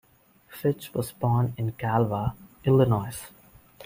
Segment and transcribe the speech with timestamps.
[0.49, 3.27] Fitch was born in Galva, Illinois.